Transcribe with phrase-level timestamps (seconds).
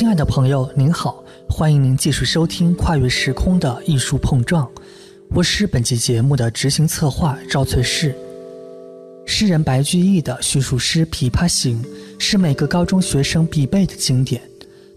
[0.00, 4.66] 亲爱的朋友，您好，欢迎您继续收听《跨越时空的艺术碰撞》，
[5.28, 8.16] 我是本期节目的执行策划赵翠氏。
[9.26, 11.82] 诗人白居易的叙述诗《琵琶行》
[12.18, 14.40] 是每个高中学生必备的经典，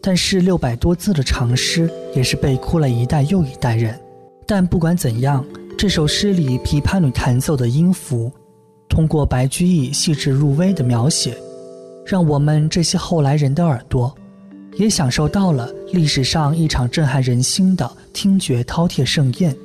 [0.02, 4.00] 但是六百多字的长诗也是被哭了一代又一代人。
[4.48, 5.46] 但不管怎样，
[5.78, 8.32] 这首诗里琵琶女弹奏的音符，
[8.88, 11.38] 通过白居易细致入微的描写，
[12.06, 14.16] 让我们这些后来人的耳朵。
[14.78, 19.56] 也享受到了历史上一场震撼人心的听觉饕餮盛宴，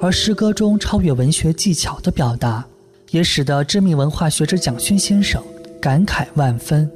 [0.00, 2.64] 而诗歌中超越文学技巧的表达，
[3.10, 5.42] 也使得知名文化学者蒋勋先生
[5.80, 6.90] 感慨万分。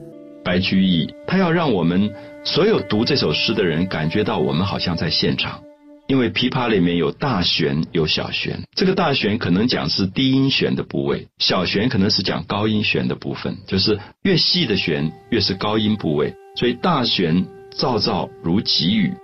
[0.45, 2.11] 白居易他要让我们
[2.43, 5.63] 所有读这首诗的人感觉到我们好像在现场，
[6.09, 16.35] 因为琵琶里面有大弦有小弦，这个大弦可能讲是低音弦的部位，小弦可能是讲高音弦的部分，就是越细的弦越是高音部位。
[16.55, 19.15] 所以大弦噪噪如急雨，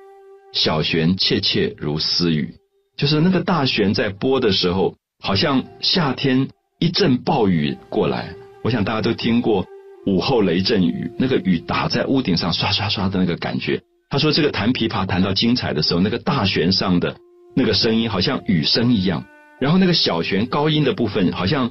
[0.52, 2.54] 小弦切切如私语。
[2.96, 6.48] 就是那个大弦在拨的时候，好像夏天
[6.78, 8.34] 一阵暴雨过来。
[8.64, 9.66] 我想大家都听过
[10.06, 13.80] 午后雷阵雨，那个雨打在屋顶上刷刷刷的那个感觉。
[14.10, 17.16] 他说这个弹琵琶弹到精彩的时候，那个大弦上的
[17.54, 19.24] 那个声音好像雨声一样，
[19.60, 21.70] 然后那个小弦高音的部分好像。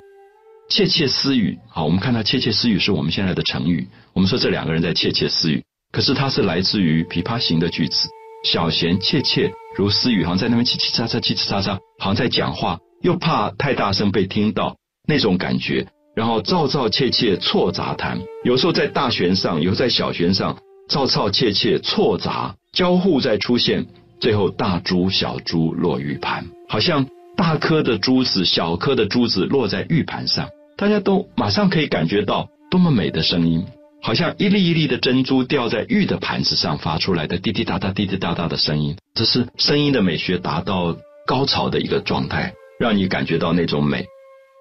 [0.70, 3.88] 窃窃私语，好，我们看到窃窃私语是我们现在的成语。
[4.14, 8.10] 我们说这两个人在窃窃私语，可是它是来自于《琵琶行》的句子。
[8.44, 14.76] 小弦切切如私语，好像在那边叽叽喳喳、叽叽喳喳，好像在讲话，又怕太大声被听到
[15.08, 15.88] 那种感觉。
[16.16, 20.58] 然后噪噪切切错杂弹，有时候在大弦上，有时候在小弦上，
[20.90, 23.86] 噪噪切切错杂交互在出现，
[24.20, 30.50] 最后大珠小珠落玉盘，好像大颗的珠子、小颗的珠子落在玉盘上。
[30.78, 33.66] 大家都马上可以感觉到多么美的声音，
[34.00, 44.06] 好像一粒一粒的珍珠掉在玉的盘子上发出来的滴滴答答、滴滴答答的声音，这是声音的美学达到高潮的一个状态，让你感觉到那种美。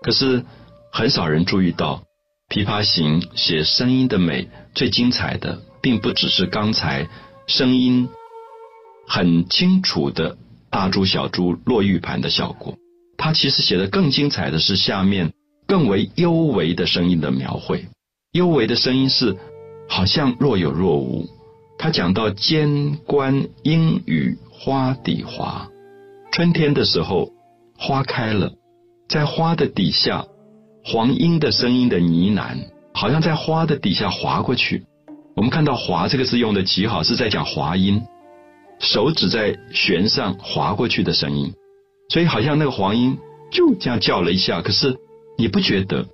[0.03, 0.43] 可是
[0.91, 2.03] 很少人注意到，
[2.55, 7.07] 《琵琶行》写声音的美最精彩的，并不只是刚才
[7.47, 8.09] 声音
[9.07, 10.39] 很清楚的
[10.71, 12.75] 大珠小珠落玉盘的效果，
[13.19, 15.35] 它其实写的更精彩的是下面。
[15.67, 17.87] 更为幽微的声音的描绘，
[18.33, 19.37] 幽微的声音是
[19.89, 21.29] 好像若有若无。
[21.79, 25.69] 他讲到间关莺语花底滑，
[26.33, 27.31] 春天的时候
[27.77, 28.53] 花开了，
[29.09, 30.25] 在花的底下，
[30.85, 32.57] 黄莺的声音的呢喃，
[32.95, 34.85] 好像在花的底下滑过去。
[35.35, 38.03] 我们看到“滑”这个字用的极好，是在讲滑音，
[38.79, 41.53] 手指在弦上滑过去的声音，
[42.09, 43.19] 所以好像那个黄莺
[43.51, 44.97] 就这样叫了一下，可是。
[45.39, 46.07] 你不觉得？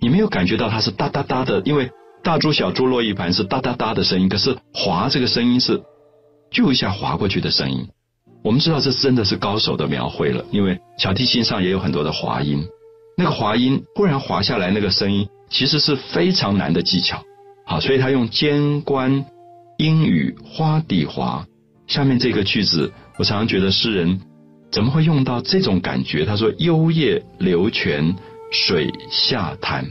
[0.00, 1.90] 你没有感觉到它是哒哒哒的，因为
[2.22, 5.80] 大珠小珠落一盘是哒哒哒的声音，可是滑这个声音是
[6.50, 7.88] 就一下滑过去的声音。
[8.42, 12.66] 我们知道这真的是高手的描绘了，因为小提琴上也有很多的滑音，
[13.16, 17.22] 那个滑音忽然滑下来那个声音，其实是非常难的技巧。
[17.64, 19.24] 好，所以他用间关
[19.78, 21.46] 莺语花底滑，
[21.86, 24.20] 下面这个句子，我常常觉得诗人
[24.70, 26.26] 怎么会用到这种感觉？
[26.26, 28.14] 他说幽夜流泉。
[28.50, 29.84] 水下滩，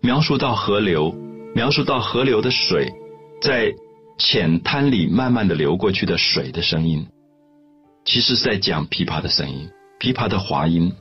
[0.00, 1.14] 描述到河流，
[1.54, 2.92] 描述到河流的水
[3.40, 3.74] 在
[4.18, 7.06] 浅滩里慢慢的流过去的水的声音，
[8.04, 9.68] 其实是在讲琵琶的声音，
[10.00, 10.92] 琵琶的滑音，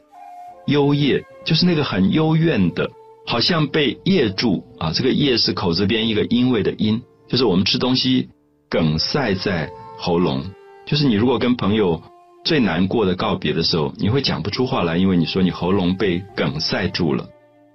[0.67, 2.89] 幽咽就是那个很幽怨的，
[3.25, 8.29] 好像被噎住啊，这个噎是口字边一个音位的音，就是我们吃东西
[8.69, 10.43] 梗塞在喉咙，
[10.85, 12.01] 就是你如果跟朋友。
[12.45, 17.27] 最难过的告别的时候，你会讲不出话来，因为你说你喉咙被梗塞住了。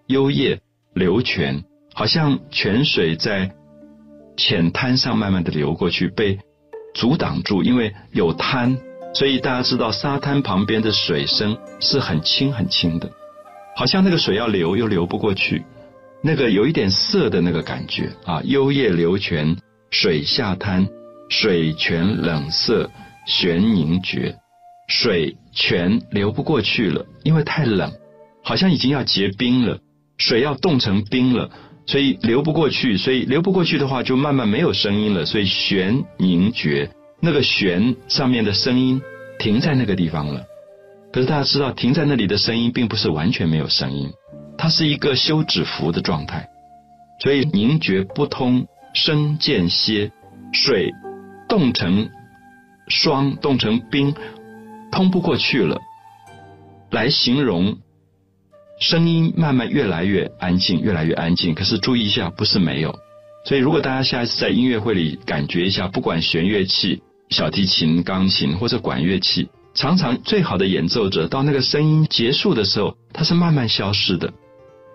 [0.07, 0.61] 幽咽
[0.95, 3.51] 流泉，好像泉水在
[4.37, 6.39] 浅滩上慢慢的流过去，被
[6.95, 8.79] 阻挡住，因为有滩，
[9.13, 13.11] 所以大家知道沙滩旁边的水声是很轻很轻的，
[13.75, 15.65] 好像那个水要流又流不过去，
[16.23, 18.41] 那个有一点涩的那个感觉啊。
[18.45, 19.57] 幽咽流泉，
[19.91, 20.89] 水下滩，
[21.29, 22.89] 水泉冷涩，
[23.27, 24.37] 悬凝绝。
[24.91, 27.93] 水全流不过去了，因为太冷，
[28.43, 29.79] 好像已经要结冰了，
[30.19, 31.49] 水要冻成冰了，
[31.87, 32.97] 所以流不过去。
[32.97, 35.25] 所以流不过去的话，就慢慢没有声音了。
[35.25, 36.91] 所以弦凝绝，
[37.21, 39.01] 那个弦上面的声音
[39.39, 40.43] 停在那个地方了。
[41.13, 44.11] 可是大家知道，停在那里的声音并不是完全没有声音，
[44.59, 46.49] 它是一个休止符的状态。
[47.23, 50.11] 所以凝绝不通，声渐歇，
[50.53, 50.91] 水
[51.49, 52.09] 冻成
[52.89, 54.13] 霜，冻成冰。
[54.91, 55.81] 通不过去了，
[56.91, 57.79] 来形容
[58.81, 61.55] 声音慢慢越来越安静，越来越安静。
[61.55, 62.95] 可是注意一下，不是没有，
[63.45, 74.33] 所以，如果大家下一次在音乐会里感觉一下，不管弦乐器、小提琴、钢琴或者管乐器，常常最好的演奏者到那个声音结束的时候，它是慢慢消失的。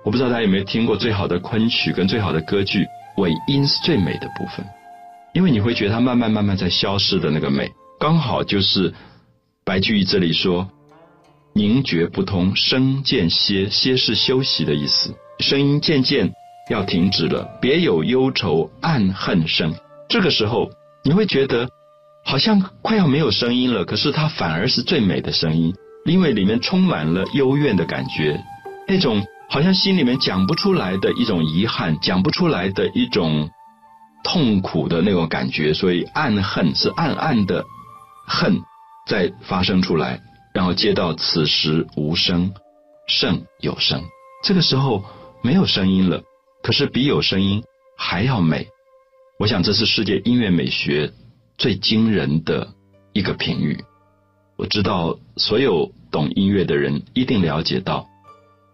[0.04, 2.86] 我不知道大家有没有听过最好的昆曲跟最好的歌剧，
[3.18, 4.66] 尾音是最美的部分，
[5.34, 8.94] 因为你会觉得它慢慢慢慢在消失的那个美，刚好就是
[9.66, 10.70] 白居易这里说
[11.56, 16.32] “凝绝不通，声渐歇”，歇是休息的意思，声音渐渐。
[16.72, 19.76] 要停止了，别有忧愁暗恨生。
[20.10, 20.72] 这个时候，
[21.04, 21.70] 你会觉得
[22.26, 25.76] 好像快要没有声音了，可是它反而是最美的声音，
[26.06, 28.44] 因为里面充满了幽怨的感觉，
[28.88, 33.48] 那种好像心里面讲不出来的一种遗憾，讲不出来的一种
[34.24, 35.72] 痛苦的那种感觉。
[35.72, 37.64] 所以暗恨是暗暗的
[38.26, 38.60] 恨
[39.06, 40.22] 再发生出来，
[40.54, 42.54] 然后接到此时无声
[43.08, 44.02] 胜有声，
[44.44, 45.04] 这个时候
[45.44, 46.24] 没有声音了。
[46.64, 47.64] 可是比有声音
[47.96, 48.68] 还要美，
[49.38, 51.12] 我想这是世界音乐美学
[51.58, 52.68] 最惊人的
[53.14, 53.84] 一个评语。
[54.58, 58.08] 我知道所有懂音乐的人一定了解到，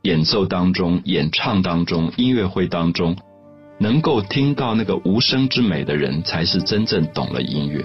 [0.04, 3.18] 演奏当中、演唱当中、音乐会当中，
[3.80, 7.84] 能够听到那个无声之美的人，才是真正懂了音乐。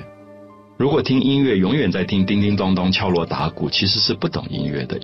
[0.78, 5.00] 如果听音乐永远在听叮叮咚咚敲锣打鼓，其实是不懂音乐的。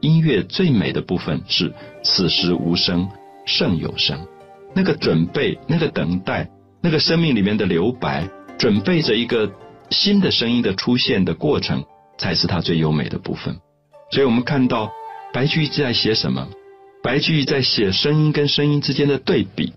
[0.00, 1.72] 音乐最美的部分是
[2.04, 3.08] 此时无声
[3.46, 4.18] 胜有声。
[4.74, 6.46] 那个准备，那个等待，
[6.82, 8.28] 那个生命里面的留白，
[8.58, 9.50] 准备着一个
[9.88, 11.82] 新的声音的出现的过程，
[12.18, 13.56] 才是它最优美的部分。
[14.10, 14.92] 所以我们看到
[15.32, 16.46] 白居易在写什么？
[17.02, 19.72] 白居易在写声音跟声音之间的对比，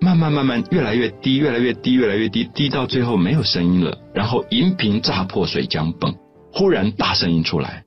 [0.00, 3.96] 慢慢慢慢越来越低，越来越低，越来越低，低到最后没有声音了。
[4.14, 6.14] 然后银瓶乍破水浆迸，
[6.52, 7.82] 忽然大声音出来。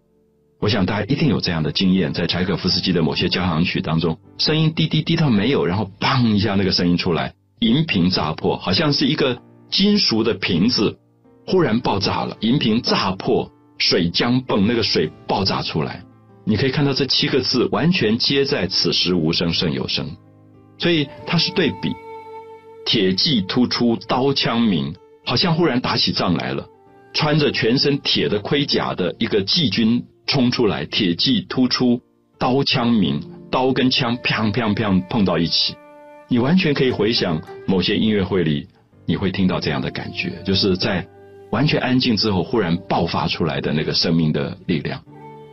[0.59, 10.97] 我想大家一定有这样的经验，在柴可夫斯基的某些交响曲当中，声音滴滴滴到没有，然后砰一下那个声音出来，银瓶炸破，好像是一个金属的瓶子
[11.47, 16.03] 忽然爆炸了，银瓶炸破，水浆迸，那个水爆炸出来，
[16.45, 20.17] 你可以看到这七个字完全接在此时无声胜有声，
[20.79, 21.93] 所以它是对比，
[22.85, 26.65] 铁骑突出，刀枪鸣，好像忽然打起仗来了，
[27.13, 30.03] 穿着全身铁的盔甲的一个骑军。
[30.27, 31.99] 冲出来，铁骑突出，
[32.37, 35.73] 刀枪鸣，刀跟枪砰砰砰碰到一起，
[36.27, 38.67] 你完全可以回想某些音乐会里，
[39.07, 41.03] 你会听到这样的感觉，就是在
[41.49, 45.01] 完全安静之后，忽然爆发出来的那个生命的力量。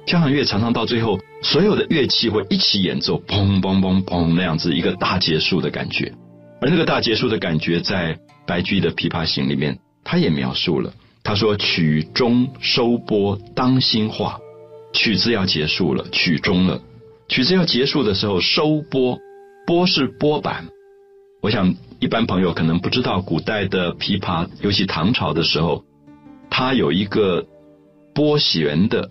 [0.07, 6.13] 交响乐常常到最后，所有的乐器会一起演奏，砰砰砰砰那样子一个大结束的感觉。
[6.61, 8.17] 而那个大结束的感觉，在
[8.47, 10.95] 白居易的《琵琶行》里面，他也描述了。
[11.25, 14.39] 他说：“曲终收拨当心画。”
[14.95, 16.81] 曲子要结束了，曲终了。
[17.29, 19.19] 曲子要结束的时候，收拨，
[19.67, 20.69] 拨是拨板。
[21.43, 25.85] 我想一般朋友可能不知道，古代的琵琶，尤其唐朝的时候，
[26.49, 27.45] 它有一个
[28.15, 29.11] 拨弦的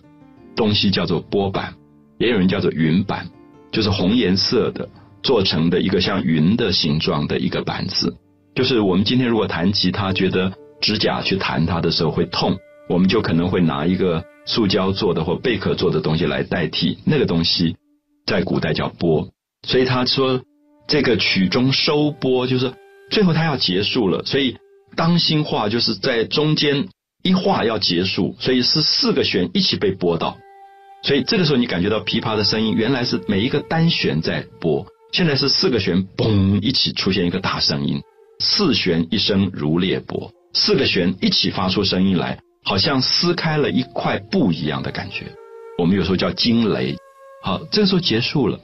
[0.55, 1.75] 东西叫做拨板，
[2.17, 3.29] 也有人叫做云板，
[3.71, 4.89] 就是红颜色的
[5.23, 8.15] 做成的一个像云的形状的一个板子。
[8.55, 12.57] 就是我们今天如果弹吉他，觉得指甲去弹它的时候会痛，
[12.89, 14.23] 我们就可能会拿一个。
[14.47, 17.75] 塑胶做的或贝壳做的东西来代替那个东西，
[18.27, 19.27] 在古代叫拨，
[19.67, 20.39] 所以他说
[20.87, 22.71] 这个曲中收拨就是
[23.09, 24.55] 最后他要结束了，所以
[24.95, 26.89] 当心画就是在中间
[27.24, 30.38] 一画要结束，所以是四个弦一起被拨到，
[31.05, 38.01] 所以这个时候你感觉到琵琶的声音原来是每一个单弦在拨，现在是四个弦嘣一起出现一个大声音，
[38.39, 42.39] 四弦一声如裂帛，四个弦一起发出声音来。
[42.67, 45.27] 好像撕开了一块布一样的感觉，
[45.77, 46.95] 我们有时候叫惊雷。
[47.43, 48.57] 好，这个时候结束了。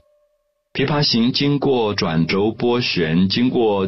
[0.73, 3.87] 琵琶行经过转轴拨弦，经过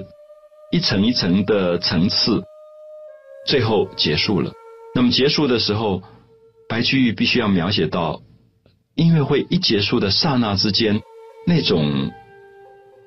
[0.71, 2.43] 一层一层的层次，
[3.47, 4.51] 最后结束了。
[4.93, 6.03] 那么结束的时候，
[6.69, 8.21] 白居易必须要描写到
[8.95, 11.01] 音乐会一结束的刹那之间
[11.47, 12.11] 那种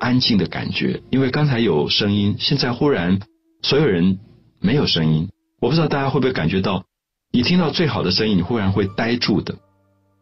[0.01, 3.21] 安静的感觉，因为刚才有声音，现在忽然
[3.63, 4.19] 所有人
[4.61, 5.29] 没有声音。
[5.61, 6.85] 我不知道大家会不会感觉到。
[7.33, 9.57] 你听到最好的声音，你忽然会呆住的。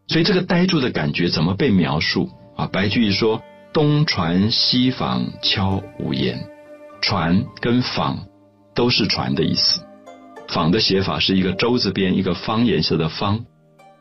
[0.07, 2.67] 所以这个呆住的感觉怎么被描述啊？
[2.67, 3.43] 白居易说
[3.73, 6.47] ：“东船西舫悄无言。”
[7.01, 8.17] 船跟舫
[8.75, 9.81] 都是船的意思。
[10.47, 13.45] 舫的写法是一个舟字边一个方颜色的方，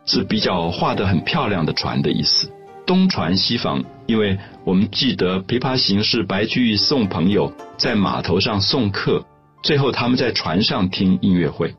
[0.06, 2.52] 是比较画的很漂亮的船的意思。
[2.86, 9.26] 东船西舫，因为我们记得《琵琶行》是白居易送朋友在码头上送客，
[9.62, 11.74] 最后他们在船上听音乐会。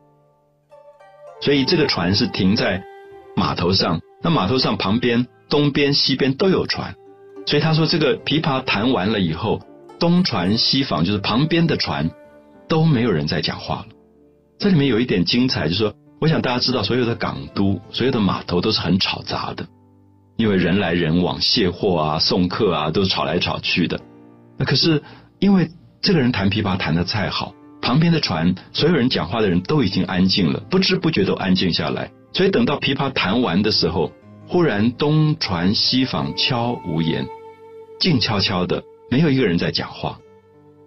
[1.41, 2.81] 所以这个船是停在
[3.35, 6.95] 码头上，那码头上旁边东边西边都有船，
[7.45, 9.61] 所以他说这个琵琶弹完了以后，
[9.99, 12.09] 东船西舫，就是旁边的船
[12.67, 13.87] 都没有人在讲话了。
[14.57, 19.67] 这里面有一点精彩，就是说，我想大家知道，所有的港都、所有的码头都是很吵杂的，
[20.37, 23.99] 因为人来人往，卸货啊、送客啊，都是吵来吵去的。
[24.57, 25.03] 那可是
[25.39, 25.69] 因为
[26.01, 32.09] 这个人弹琵琶弹得太好，旁边的船所有人讲话的人都已经安静了，不知不觉都安静下来。
[32.33, 34.11] 所以等到琵琶弹完的时候，
[34.47, 37.27] 忽然东船西舫悄无言，
[37.99, 40.19] 静悄悄的，没有一个人在讲话。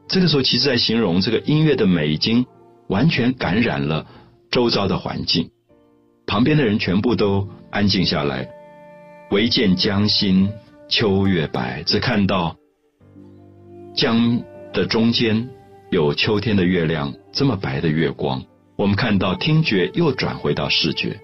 [0.08, 2.46] 这个时候，其实在形容这个音乐的美，已经
[2.88, 4.06] 完全感染了
[4.50, 5.50] 周遭的环境。
[6.26, 8.48] 旁边的人全部都安静下来，
[9.30, 10.50] 唯见江心
[10.88, 12.56] 秋月白，只看到
[13.94, 15.48] 江的中间
[15.90, 18.44] 有秋天的月亮，这么白的月光。
[18.76, 21.18] 我们看到听觉又转回到视觉。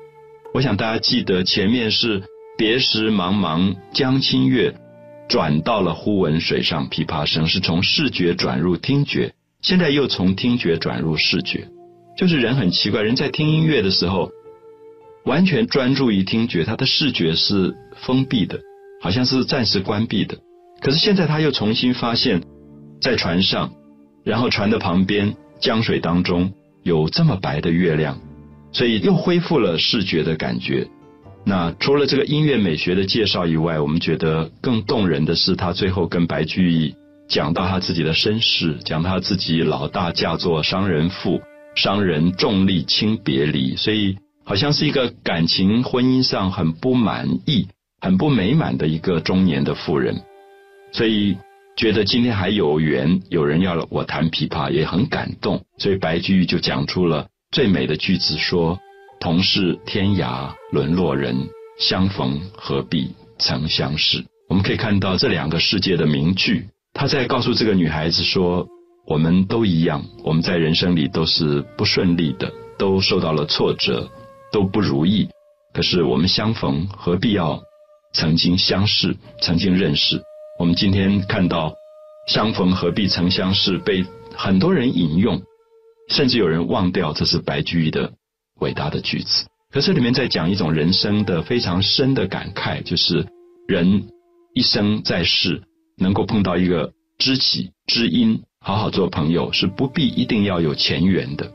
[0.55, 2.23] 我想大家记得前面是
[2.57, 4.75] 别时茫茫江清月，
[5.29, 11.69] 转到了忽闻水上琵琶声，是从视觉转入听觉，现在又从听觉转入视觉，
[12.17, 14.31] 就是人很奇怪，人在听音乐的时候，
[15.25, 18.61] 完全专注于听觉，他的视觉是封闭的，
[19.01, 20.39] 好像是暂时关闭的，
[20.81, 22.43] 可是现在他又重新发现，
[23.01, 23.73] 在船上，
[24.25, 26.53] 然后船的旁边江水当中
[26.83, 28.19] 有这么白的月亮。
[28.77, 30.89] 所以又恢复了视觉的感觉。
[31.45, 36.93] 那除了这个音乐美学的介绍以外，我们觉得更动人的是他最后跟白居易
[37.29, 41.41] 讲到他自己的身世，讲他自己老大嫁作商人妇，
[41.75, 47.69] 商人重利轻别离，所以好像是一个感情婚姻上很不满意、
[48.01, 50.23] 很不美满的一个中年的妇人。
[50.93, 51.37] 所以
[51.77, 55.65] 觉得今天还有缘，有人要我弹琵琶，也很感动。
[55.79, 57.27] 所以白居易就讲出了。
[57.51, 58.79] 最美的句子说
[59.21, 68.69] ：“同是天涯沦落人，相逢何必曾相识。”我们可以看到这两个世界的名句，他在告诉这个女孩子说
[69.07, 74.11] ：“我们都一样，我们在人生里都是不顺利的，都受到了挫折，
[74.51, 75.29] 都不如意。
[75.73, 77.63] 可是我们相逢，何必要
[78.13, 80.23] 曾经相识，曾经认识？
[80.59, 81.75] 我们今天看到
[82.29, 85.43] ‘相逢何必曾相识’被很多人引用。”
[86.09, 88.13] 甚至有人忘掉这是白居易的
[88.61, 93.27] 伟大的句子，可是里面在讲一种人生的非常深的感慨，就是
[93.67, 94.05] 人
[94.55, 95.63] 一生在世
[95.97, 101.47] 能够碰到一个知己知音，好好做朋友，是不必一定要有前缘的。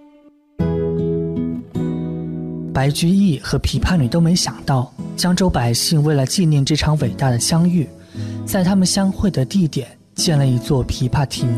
[2.72, 7.90] 白居易和琵琶女都没想到，江州百姓为了纪念这场伟大的相遇，
[8.46, 11.50] 在他们相会的地点建了一座琵琶亭，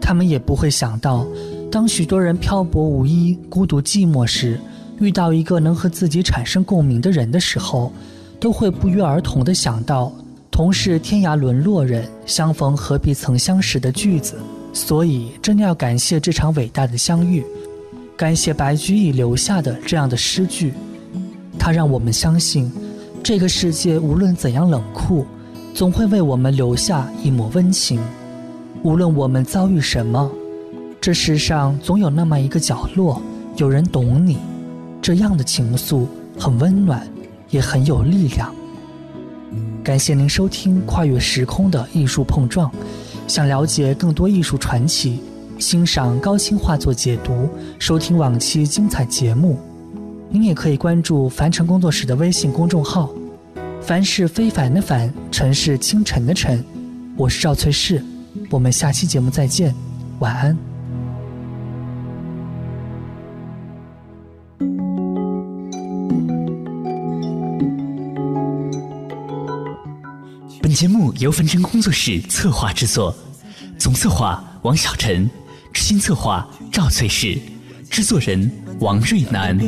[0.00, 1.26] 他们也不会想到。
[1.68, 4.56] 当许多人漂泊无依、孤独寂寞时，
[5.00, 7.92] 遇到一个能和自己产生共鸣的人的时候，
[8.38, 10.12] 都会不约而同地想到
[10.48, 14.38] “同是天涯沦落人，相逢何必曾相识”的句子。
[14.76, 17.42] 所以，真的要感谢这场伟大的相遇，
[18.14, 20.74] 感谢白居易留下的这样的诗句，
[21.58, 22.70] 它让我们相信，
[23.22, 25.24] 这个世界无论怎样冷酷，
[25.72, 27.98] 总会为我们留下一抹温情。
[28.82, 30.30] 无论我们遭遇什么。
[31.00, 33.22] 这世上总有那么一个角落，
[33.56, 34.36] 有人懂你，
[35.00, 36.04] 这样的情愫
[36.38, 37.08] 很温暖，
[37.48, 38.54] 也很有力量。
[39.82, 42.70] 感谢您收听《跨越时空的艺术碰撞》，
[43.26, 45.20] 想了解更多艺术传奇，
[45.58, 49.58] 欣赏高清画作解读，收听往期精彩节目，
[50.30, 53.10] 您也可以关注凡尘工作室的微信公众号。
[53.80, 56.64] 凡是非凡的凡，尘是清晨的晨，
[57.16, 58.02] 我是赵翠氏，
[58.50, 59.74] 我们下期节目再见，
[60.20, 60.75] 晚安。
[70.76, 73.16] 节目由焚城工作室策划制作，
[73.78, 75.26] 总策划王小晨，
[75.72, 77.38] 执行策划赵翠氏，
[77.90, 79.58] 制作人王瑞南。